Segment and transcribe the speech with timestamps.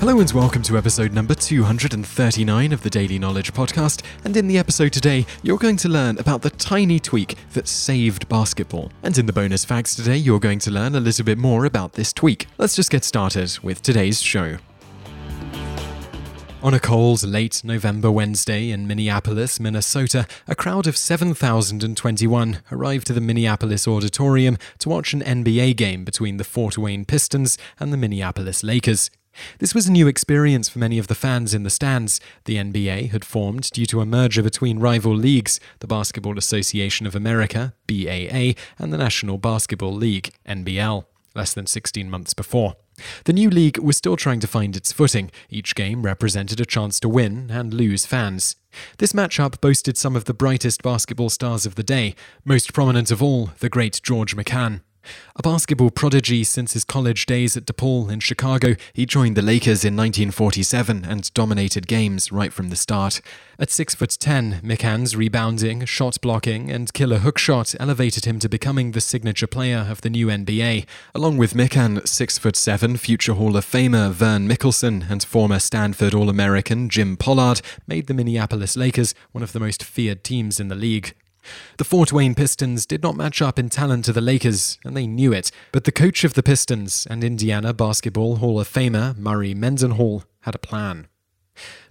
[0.00, 4.02] Hello and welcome to episode number 239 of the Daily Knowledge Podcast.
[4.24, 8.26] And in the episode today, you're going to learn about the tiny tweak that saved
[8.26, 8.90] basketball.
[9.02, 11.92] And in the bonus facts today, you're going to learn a little bit more about
[11.92, 12.46] this tweak.
[12.56, 14.56] Let's just get started with today's show.
[16.62, 23.12] On a cold, late November Wednesday in Minneapolis, Minnesota, a crowd of 7,021 arrived to
[23.12, 27.98] the Minneapolis Auditorium to watch an NBA game between the Fort Wayne Pistons and the
[27.98, 29.10] Minneapolis Lakers.
[29.58, 32.20] This was a new experience for many of the fans in the stands.
[32.44, 37.14] The NBA had formed due to a merger between rival leagues, the Basketball Association of
[37.14, 41.04] America, BAA, and the National Basketball League, NBL,
[41.34, 42.76] less than 16 months before.
[43.24, 45.30] The new league was still trying to find its footing.
[45.48, 48.56] Each game represented a chance to win and lose fans.
[48.98, 53.22] This matchup boasted some of the brightest basketball stars of the day, most prominent of
[53.22, 54.82] all, the great George Mikan.
[55.36, 59.84] A basketball prodigy since his college days at DePaul in Chicago, he joined the Lakers
[59.84, 63.20] in 1947 and dominated games right from the start.
[63.58, 68.48] At 6 foot 10, Mikan's rebounding, shot blocking, and killer hook shot elevated him to
[68.48, 70.86] becoming the signature player of the new NBA.
[71.14, 76.14] Along with Mikan, 6 foot 7 future Hall of Famer Vern Mikkelsen and former Stanford
[76.14, 80.74] All-American Jim Pollard made the Minneapolis Lakers one of the most feared teams in the
[80.74, 81.14] league.
[81.78, 85.06] The Fort Wayne Pistons did not match up in talent to the Lakers, and they
[85.06, 89.54] knew it, but the coach of the Pistons and Indiana Basketball Hall of Famer Murray
[89.54, 91.08] Mendenhall had a plan.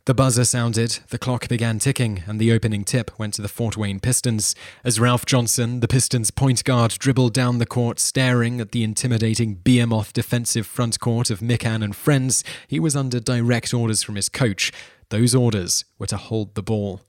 [0.05, 3.77] The buzzer sounded, the clock began ticking, and the opening tip went to the Fort
[3.77, 4.55] Wayne Pistons.
[4.83, 9.55] As Ralph Johnson, the Pistons' point guard, dribbled down the court, staring at the intimidating
[9.55, 14.29] behemoth defensive front court of Mikan and friends, he was under direct orders from his
[14.29, 14.71] coach.
[15.09, 17.01] Those orders were to hold the ball.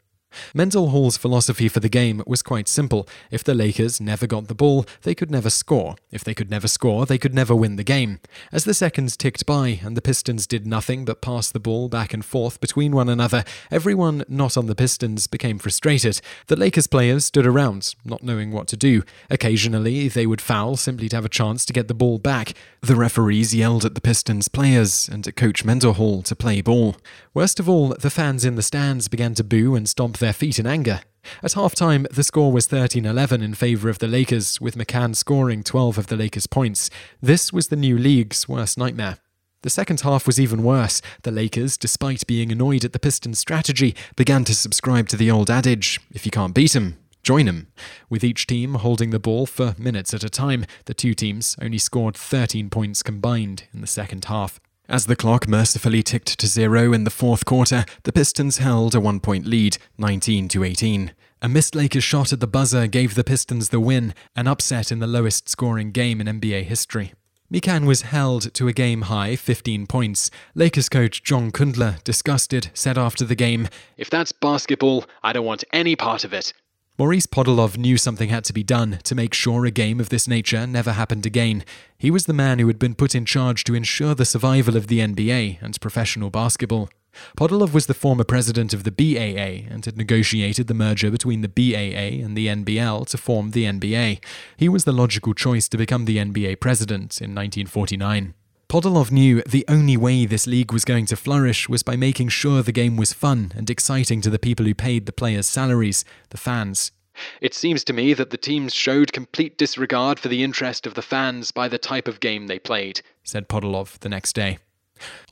[0.54, 3.08] Mendenhall's philosophy for the game was quite simple.
[3.30, 5.96] If the Lakers never got the ball, they could never score.
[6.10, 8.20] If they could never score, they could never win the game.
[8.52, 12.14] As the seconds ticked by and the Pistons did nothing but pass the ball back
[12.14, 16.20] and forth between one another, everyone not on the Pistons became frustrated.
[16.46, 19.02] The Lakers players stood around, not knowing what to do.
[19.30, 22.54] Occasionally, they would foul simply to have a chance to get the ball back.
[22.80, 26.96] The referees yelled at the Pistons players and at Coach Mendenhall to play ball.
[27.34, 30.58] Worst of all, the fans in the stands began to boo and stomp their feet
[30.58, 31.00] in anger.
[31.42, 35.62] At halftime, the score was 13 11 in favour of the Lakers, with Mikan scoring
[35.62, 36.88] 12 of the Lakers' points.
[37.20, 39.18] This was the new league's worst nightmare.
[39.62, 41.02] The second half was even worse.
[41.22, 45.50] The Lakers, despite being annoyed at the Pistons' strategy, began to subscribe to the old
[45.50, 47.66] adage if you can't beat 'em, join 'em.
[48.08, 51.78] With each team holding the ball for minutes at a time, the two teams only
[51.78, 54.60] scored 13 points combined in the second half.
[54.90, 59.00] As the clock mercifully ticked to zero in the fourth quarter, the Pistons held a
[59.00, 61.12] one point lead, 19 to 18.
[61.40, 64.98] A missed Lakers shot at the buzzer gave the Pistons the win, an upset in
[64.98, 67.12] the lowest scoring game in NBA history.
[67.54, 70.28] Mikan was held to a game high 15 points.
[70.56, 75.62] Lakers coach John Kundla, disgusted, said after the game, If that's basketball, I don't want
[75.72, 76.52] any part of it.
[77.00, 80.28] Maurice Podoloff knew something had to be done to make sure a game of this
[80.28, 81.64] nature never happened again.
[81.96, 84.88] He was the man who had been put in charge to ensure the survival of
[84.88, 86.90] the NBA and professional basketball.
[87.38, 91.48] Podoloff was the former president of the BAA and had negotiated the merger between the
[91.48, 94.22] BAA and the NBL to form the NBA.
[94.58, 98.34] He was the logical choice to become the NBA president in 1949.
[98.70, 102.62] Podoloff knew the only way this league was going to flourish was by making sure
[102.62, 106.36] the game was fun and exciting to the people who paid the players' salaries, the
[106.36, 106.92] fans.
[107.40, 111.02] It seems to me that the teams showed complete disregard for the interest of the
[111.02, 114.58] fans by the type of game they played, said Podoloff the next day.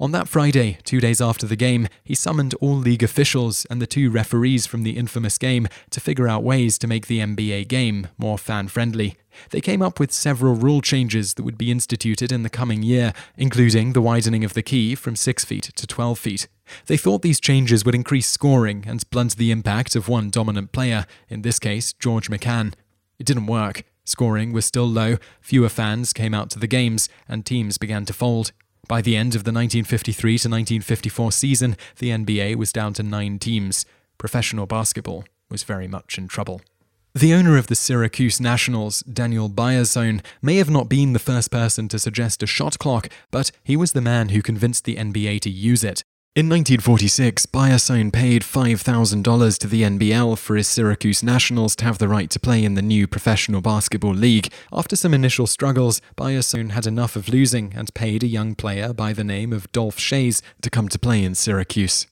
[0.00, 3.86] On that Friday, two days after the game, he summoned all league officials and the
[3.86, 8.08] two referees from the infamous game to figure out ways to make the NBA game
[8.16, 9.16] more fan friendly.
[9.50, 13.12] They came up with several rule changes that would be instituted in the coming year,
[13.36, 16.48] including the widening of the key from 6 feet to 12 feet.
[16.86, 21.06] They thought these changes would increase scoring and blunt the impact of one dominant player,
[21.28, 22.74] in this case, George Mikan.
[23.18, 23.84] It didn't work.
[24.04, 28.12] Scoring was still low, fewer fans came out to the games, and teams began to
[28.12, 28.52] fold.
[28.88, 33.38] By the end of the 1953 to 1954 season, the NBA was down to nine
[33.38, 33.84] teams.
[34.16, 36.62] Professional basketball was very much in trouble.
[37.14, 41.88] The owner of the Syracuse Nationals, Daniel Biasone, may have not been the first person
[41.88, 45.50] to suggest a shot clock, but he was the man who convinced the NBA to
[45.50, 46.02] use it.
[46.38, 52.06] In 1946, Biasone paid $5,000 to the NBL for his Syracuse Nationals to have the
[52.06, 54.52] right to play in the new Professional Basketball League.
[54.72, 59.12] After some initial struggles, Biasone had enough of losing and paid a young player by
[59.12, 62.06] the name of Dolph Schayes to come to play in Syracuse.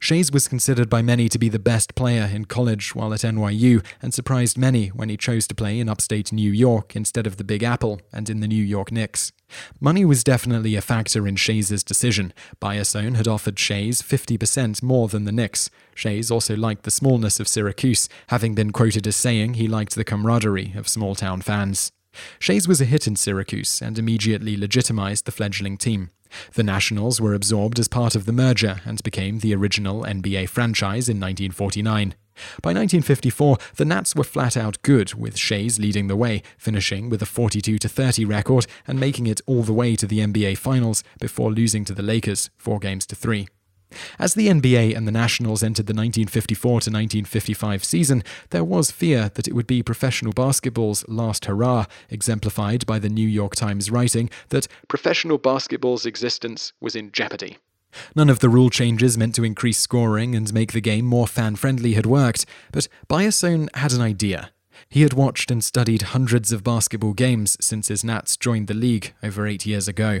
[0.00, 3.84] Schayes was considered by many to be the best player in college while at NYU
[4.00, 7.44] and surprised many when he chose to play in upstate New York instead of the
[7.44, 9.32] Big Apple and in the New York Knicks.
[9.80, 12.32] Money was definitely a factor in Schayes' decision.
[12.60, 15.70] Biasone had offered Schayes 50% more than the Knicks.
[15.94, 20.04] Schayes also liked the smallness of Syracuse, having been quoted as saying he liked the
[20.04, 21.92] camaraderie of small town fans.
[22.40, 26.10] Schayes was a hit in Syracuse and immediately legitimized the fledgling team.
[26.54, 31.08] The Nationals were absorbed as part of the merger and became the original NBA franchise
[31.08, 32.14] in 1949.
[32.62, 37.22] By 1954, the Nats were flat out good, with Schayes leading the way, finishing with
[37.22, 41.50] a 42 30 record and making it all the way to the NBA Finals before
[41.50, 43.48] losing to the Lakers 4 games to 3.
[44.18, 49.30] As the NBA and the Nationals entered the 1954 to 1955 season, there was fear
[49.34, 54.30] that it would be professional basketball's last hurrah, exemplified by the New York Times writing
[54.48, 57.58] that professional basketball's existence was in jeopardy.
[58.14, 61.56] None of the rule changes meant to increase scoring and make the game more fan
[61.56, 64.50] friendly had worked, but Biasone had an idea.
[64.88, 69.14] He had watched and studied hundreds of basketball games since his Nats joined the league
[69.22, 70.20] over eight years ago.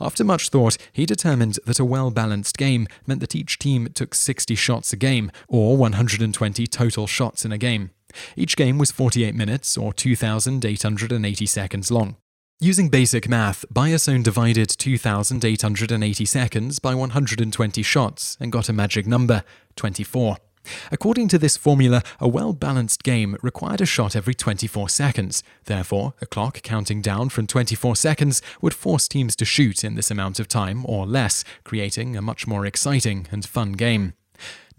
[0.00, 4.14] After much thought, he determined that a well balanced game meant that each team took
[4.14, 7.90] 60 shots a game, or 120 total shots in a game.
[8.36, 12.16] Each game was 48 minutes, or 2,880 seconds long.
[12.60, 19.44] Using basic math, Biasone divided 2,880 seconds by 120 shots and got a magic number
[19.76, 20.38] 24.
[20.90, 25.42] According to this formula, a well balanced game required a shot every 24 seconds.
[25.64, 30.10] Therefore, a clock counting down from 24 seconds would force teams to shoot in this
[30.10, 34.14] amount of time or less, creating a much more exciting and fun game.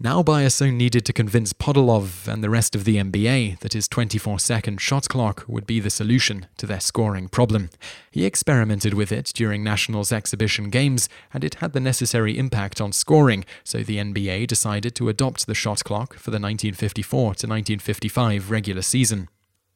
[0.02, 4.38] Now Biasone needed to convince Podoloff and the rest of the NBA that his 24
[4.38, 7.68] second shot clock would be the solution to their scoring problem.
[8.10, 12.92] He experimented with it during Nationals exhibition games, and it had the necessary impact on
[12.92, 18.50] scoring, so the NBA decided to adopt the shot clock for the 1954 to 1955
[18.50, 19.28] regular season.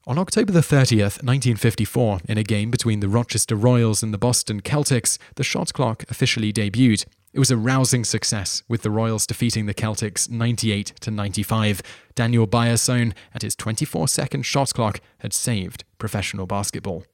[0.06, 5.18] On October 30th, 1954, in a game between the Rochester Royals and the Boston Celtics,
[5.34, 7.04] the shot clock officially debuted.
[7.34, 11.82] It was a rousing success, with the Royals defeating the Celtics 98 to 95.
[12.14, 17.04] Daniel Biasone, at his 24 second shot clock, had saved professional basketball.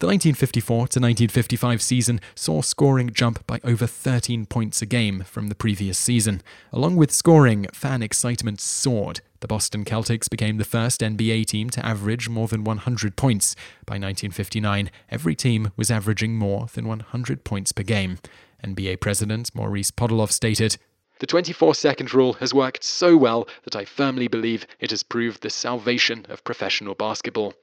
[0.00, 5.46] The 1954 to 1955 season saw scoring jump by over 13 points a game from
[5.46, 6.42] the previous season.
[6.72, 9.20] Along with scoring, fan excitement soared.
[9.38, 13.54] The Boston Celtics became the first NBA team to average more than 100 points.
[13.86, 18.18] By 1959, every team was averaging more than 100 points per game.
[18.64, 20.76] NBA President Maurice Podoloff stated,
[21.22, 25.42] the 24 second rule has worked so well that I firmly believe it has proved
[25.42, 27.54] the salvation of professional basketball.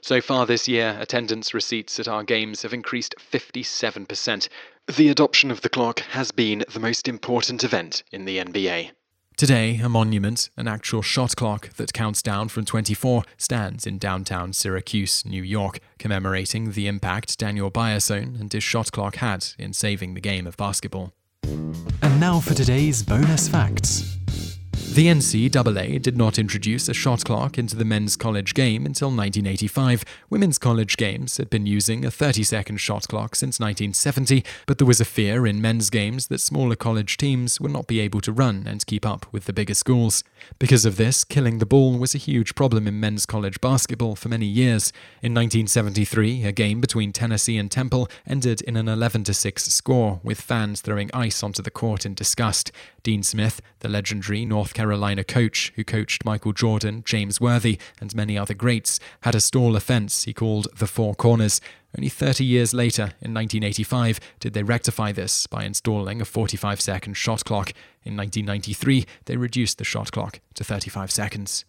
[0.00, 4.48] So far this year, attendance receipts at our games have increased 57%.
[4.86, 8.90] The adoption of the clock has been the most important event in the NBA.
[9.36, 14.54] Today, a monument, an actual shot clock that counts down from 24, stands in downtown
[14.54, 20.14] Syracuse, New York, commemorating the impact Daniel Biasone and his shot clock had in saving
[20.14, 21.12] the game of basketball.
[21.42, 24.55] And now for today's bonus facts.
[24.96, 30.06] The NCAA did not introduce a shot clock into the men's college game until 1985.
[30.30, 34.86] Women's college games had been using a 30 second shot clock since 1970, but there
[34.86, 38.32] was a fear in men's games that smaller college teams would not be able to
[38.32, 40.24] run and keep up with the bigger schools.
[40.58, 44.30] Because of this, killing the ball was a huge problem in men's college basketball for
[44.30, 44.94] many years.
[45.20, 50.40] In 1973, a game between Tennessee and Temple ended in an 11 6 score, with
[50.40, 52.72] fans throwing ice onto the court in disgust.
[53.02, 54.85] Dean Smith, the legendary North Carolina
[55.24, 60.24] coach who coached Michael Jordan, James Worthy, and many other greats, had a stall offence
[60.24, 61.60] he called the Four Corners.
[61.96, 67.14] Only 30 years later, in 1985, did they rectify this by installing a 45 second
[67.14, 67.72] shot clock.
[68.04, 71.64] In 1993, they reduced the shot clock to 35 seconds.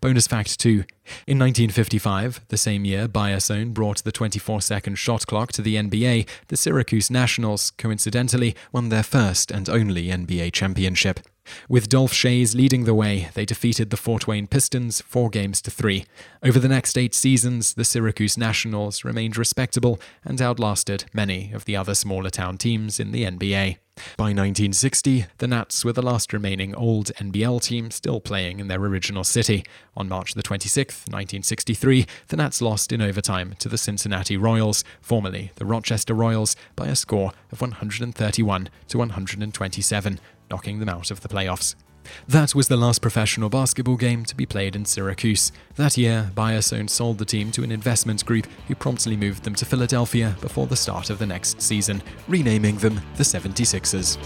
[0.00, 0.70] Bonus fact 2.
[1.26, 6.26] In 1955, the same year Biasone brought the 24 second shot clock to the NBA,
[6.48, 11.20] the Syracuse Nationals, coincidentally, won their first and only NBA championship.
[11.68, 15.70] With Dolph Schayes leading the way, they defeated the Fort Wayne Pistons four games to
[15.70, 16.04] three.
[16.42, 21.76] Over the next eight seasons, the Syracuse Nationals remained respectable and outlasted many of the
[21.76, 23.78] other smaller town teams in the NBA.
[24.16, 28.80] By 1960, the Nats were the last remaining old NBL team still playing in their
[28.80, 29.64] original city.
[29.96, 35.52] On March the 26th, 1963, the Nats lost in overtime to the Cincinnati Royals, formerly
[35.56, 41.28] the Rochester Royals, by a score of 131 to 127, knocking them out of the
[41.28, 41.74] playoffs.
[42.26, 45.52] That was the last professional basketball game to be played in Syracuse.
[45.76, 49.64] That year, Biasone sold the team to an investment group who promptly moved them to
[49.64, 54.18] Philadelphia before the start of the next season, renaming them the 76ers.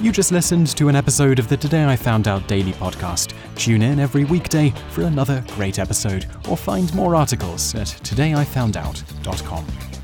[0.00, 3.34] You just listened to an episode of the Today I Found Out Daily podcast.
[3.56, 9.97] Tune in every weekday for another great episode, or find more articles at todayifoundout.com.